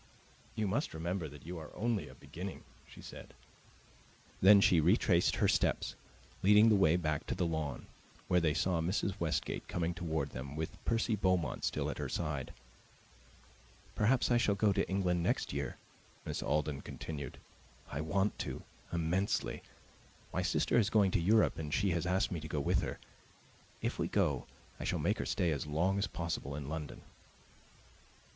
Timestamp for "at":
11.87-11.99